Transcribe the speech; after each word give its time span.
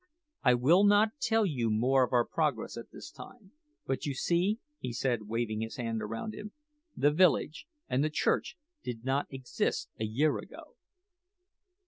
I 0.41 0.55
will 0.55 0.83
not 0.83 1.19
tell 1.21 1.45
you 1.45 1.69
more 1.69 2.03
of 2.03 2.11
our 2.11 2.25
progress 2.25 2.75
at 2.75 2.89
this 2.91 3.11
time; 3.11 3.51
but 3.85 4.03
you 4.07 4.15
see," 4.15 4.57
he 4.79 4.93
said, 4.93 5.27
waving 5.27 5.61
his 5.61 5.75
hand 5.75 6.01
around 6.01 6.33
him, 6.33 6.53
"the 6.97 7.11
village, 7.11 7.67
and 7.87 8.03
the 8.03 8.09
church 8.09 8.57
did 8.83 9.05
not 9.05 9.27
exist 9.29 9.89
a 9.99 10.05
year 10.05 10.39
ago!" 10.39 10.75